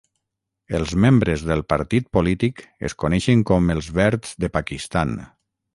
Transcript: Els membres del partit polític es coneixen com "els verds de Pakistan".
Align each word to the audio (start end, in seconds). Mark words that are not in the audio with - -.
Els 0.77 0.93
membres 1.03 1.43
del 1.49 1.61
partit 1.73 2.09
polític 2.19 2.65
es 2.91 2.99
coneixen 3.05 3.47
com 3.53 3.71
"els 3.79 3.95
verds 4.01 4.35
de 4.45 4.53
Pakistan". 4.59 5.17